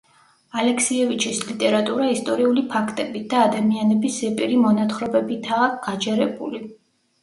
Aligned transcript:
ალექსიევიჩის 0.61 1.41
ლიტერატურა 1.49 2.09
ისტორიული 2.15 2.65
ფაქტებით 2.73 3.29
და 3.37 3.45
ადამიანების 3.51 4.19
ზეპირი 4.25 4.61
მონათხრობებითაა 4.67 5.73
გაჯერებული. 5.91 6.69